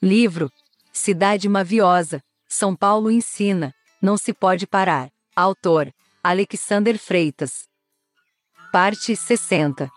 Livro 0.00 0.48
Cidade 0.92 1.48
Maviosa, 1.48 2.22
São 2.48 2.76
Paulo 2.76 3.10
ensina, 3.10 3.74
não 4.00 4.16
se 4.16 4.32
pode 4.32 4.64
parar. 4.64 5.10
Autor 5.34 5.92
Alexander 6.22 6.96
Freitas. 6.96 7.66
Parte 8.70 9.16
60 9.16 9.90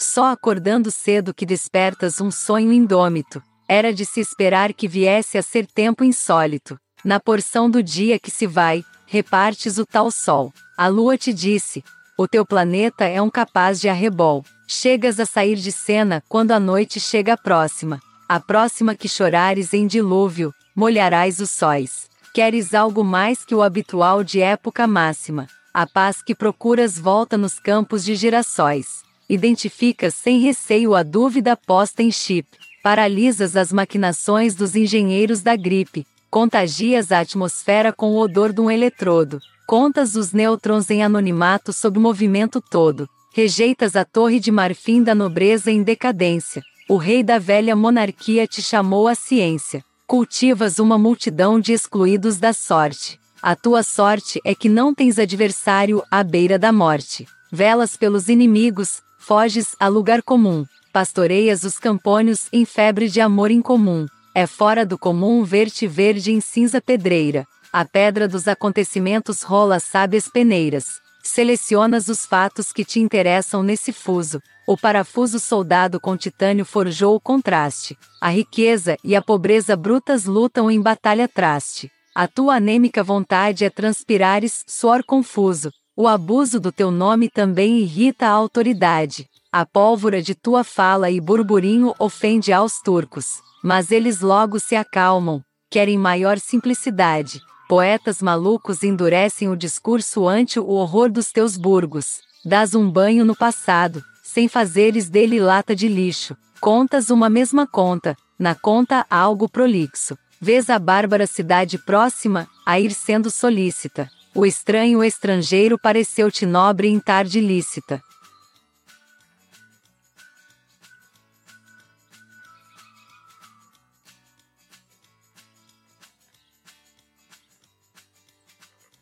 Só 0.00 0.32
acordando 0.32 0.90
cedo 0.90 1.32
que 1.32 1.46
despertas 1.46 2.20
um 2.20 2.28
sonho 2.28 2.72
indômito. 2.72 3.40
Era 3.68 3.94
de 3.94 4.04
se 4.04 4.18
esperar 4.18 4.74
que 4.74 4.88
viesse 4.88 5.38
a 5.38 5.42
ser 5.42 5.64
tempo 5.64 6.02
insólito. 6.02 6.76
Na 7.04 7.20
porção 7.20 7.70
do 7.70 7.80
dia 7.80 8.18
que 8.18 8.32
se 8.32 8.48
vai, 8.48 8.84
repartes 9.06 9.78
o 9.78 9.86
tal 9.86 10.10
sol. 10.10 10.52
A 10.76 10.88
lua 10.88 11.16
te 11.16 11.32
disse: 11.32 11.84
o 12.16 12.28
teu 12.28 12.44
planeta 12.44 13.04
é 13.04 13.20
um 13.22 13.30
capaz 13.30 13.80
de 13.80 13.88
arrebol. 13.88 14.44
Chegas 14.68 15.18
a 15.18 15.26
sair 15.26 15.56
de 15.56 15.72
cena 15.72 16.22
quando 16.28 16.52
a 16.52 16.60
noite 16.60 17.00
chega 17.00 17.36
próxima. 17.36 18.00
A 18.28 18.38
próxima 18.38 18.94
que 18.94 19.08
chorares 19.08 19.72
em 19.72 19.86
dilúvio, 19.86 20.54
molharás 20.76 21.40
os 21.40 21.50
sóis. 21.50 22.08
Queres 22.34 22.74
algo 22.74 23.02
mais 23.02 23.44
que 23.44 23.54
o 23.54 23.62
habitual 23.62 24.22
de 24.22 24.40
época 24.40 24.86
máxima. 24.86 25.48
A 25.72 25.86
paz 25.86 26.22
que 26.22 26.34
procuras 26.34 26.98
volta 26.98 27.36
nos 27.38 27.58
campos 27.58 28.04
de 28.04 28.14
girassóis. 28.14 29.02
Identificas 29.28 30.14
sem 30.14 30.38
receio 30.38 30.94
a 30.94 31.02
dúvida 31.02 31.56
posta 31.56 32.02
em 32.02 32.10
chip. 32.10 32.46
Paralisas 32.82 33.56
as 33.56 33.72
maquinações 33.72 34.54
dos 34.54 34.76
engenheiros 34.76 35.40
da 35.40 35.56
gripe. 35.56 36.06
Contagias 36.32 37.12
a 37.12 37.20
atmosfera 37.20 37.92
com 37.92 38.12
o 38.12 38.18
odor 38.18 38.54
de 38.54 38.60
um 38.62 38.70
eletrodo. 38.70 39.38
Contas 39.66 40.16
os 40.16 40.32
nêutrons 40.32 40.88
em 40.88 41.02
anonimato 41.02 41.74
sob 41.74 41.98
movimento 41.98 42.58
todo. 42.58 43.06
Rejeitas 43.34 43.94
a 43.96 44.02
torre 44.02 44.40
de 44.40 44.50
marfim 44.50 45.02
da 45.02 45.14
nobreza 45.14 45.70
em 45.70 45.82
decadência. 45.82 46.62
O 46.88 46.96
rei 46.96 47.22
da 47.22 47.38
velha 47.38 47.76
monarquia 47.76 48.46
te 48.46 48.62
chamou 48.62 49.08
à 49.08 49.14
ciência. 49.14 49.84
Cultivas 50.06 50.78
uma 50.78 50.96
multidão 50.96 51.60
de 51.60 51.74
excluídos 51.74 52.38
da 52.38 52.54
sorte. 52.54 53.20
A 53.42 53.54
tua 53.54 53.82
sorte 53.82 54.40
é 54.42 54.54
que 54.54 54.70
não 54.70 54.94
tens 54.94 55.18
adversário 55.18 56.02
à 56.10 56.24
beira 56.24 56.58
da 56.58 56.72
morte. 56.72 57.26
Velas 57.52 57.94
pelos 57.94 58.30
inimigos, 58.30 59.02
foges 59.18 59.76
a 59.78 59.86
lugar 59.86 60.22
comum. 60.22 60.64
Pastoreias 60.94 61.62
os 61.62 61.78
campônios 61.78 62.48
em 62.50 62.64
febre 62.64 63.10
de 63.10 63.20
amor 63.20 63.50
incomum. 63.50 64.06
É 64.34 64.46
fora 64.46 64.86
do 64.86 64.98
comum 64.98 65.44
ver-te 65.44 65.86
verde 65.86 66.32
em 66.32 66.40
cinza 66.40 66.80
pedreira. 66.80 67.46
A 67.70 67.84
pedra 67.84 68.26
dos 68.26 68.48
acontecimentos 68.48 69.42
rola 69.42 69.78
sábias 69.78 70.26
peneiras. 70.26 71.02
Selecionas 71.22 72.08
os 72.08 72.24
fatos 72.24 72.72
que 72.72 72.82
te 72.82 72.98
interessam 72.98 73.62
nesse 73.62 73.92
fuso. 73.92 74.40
O 74.66 74.74
parafuso 74.74 75.38
soldado 75.38 76.00
com 76.00 76.16
titânio 76.16 76.64
forjou 76.64 77.14
o 77.14 77.20
contraste. 77.20 77.94
A 78.22 78.30
riqueza 78.30 78.96
e 79.04 79.14
a 79.14 79.20
pobreza 79.20 79.76
brutas 79.76 80.24
lutam 80.24 80.70
em 80.70 80.80
batalha 80.80 81.28
traste. 81.28 81.90
A 82.14 82.26
tua 82.26 82.54
anêmica 82.54 83.04
vontade 83.04 83.66
é 83.66 83.70
transpirares 83.70 84.64
suor 84.66 85.04
confuso. 85.04 85.70
O 85.94 86.08
abuso 86.08 86.58
do 86.58 86.72
teu 86.72 86.90
nome 86.90 87.28
também 87.28 87.80
irrita 87.80 88.26
a 88.26 88.30
autoridade. 88.30 89.28
A 89.54 89.66
pólvora 89.66 90.22
de 90.22 90.34
tua 90.34 90.64
fala 90.64 91.10
e 91.10 91.20
burburinho 91.20 91.94
ofende 91.98 92.54
aos 92.54 92.80
turcos. 92.80 93.42
Mas 93.62 93.90
eles 93.92 94.22
logo 94.22 94.58
se 94.58 94.74
acalmam, 94.74 95.44
querem 95.70 95.98
maior 95.98 96.38
simplicidade. 96.38 97.38
Poetas 97.68 98.22
malucos 98.22 98.82
endurecem 98.82 99.50
o 99.50 99.56
discurso 99.56 100.26
ante 100.26 100.58
o 100.58 100.70
horror 100.70 101.12
dos 101.12 101.30
teus 101.30 101.58
burgos. 101.58 102.22
Dás 102.42 102.74
um 102.74 102.90
banho 102.90 103.26
no 103.26 103.36
passado, 103.36 104.02
sem 104.24 104.48
fazeres 104.48 105.10
dele 105.10 105.38
lata 105.38 105.76
de 105.76 105.86
lixo. 105.86 106.34
Contas 106.58 107.10
uma 107.10 107.28
mesma 107.28 107.66
conta, 107.66 108.16
na 108.38 108.54
conta 108.54 109.04
algo 109.10 109.50
prolixo. 109.50 110.16
Vês 110.40 110.70
a 110.70 110.78
bárbara 110.78 111.26
cidade 111.26 111.76
próxima, 111.76 112.48
a 112.64 112.80
ir 112.80 112.90
sendo 112.94 113.30
solícita. 113.30 114.08
O 114.34 114.46
estranho 114.46 115.04
estrangeiro 115.04 115.78
pareceu-te 115.78 116.46
nobre 116.46 116.88
em 116.88 116.98
tarde 116.98 117.38
lícita. 117.38 118.02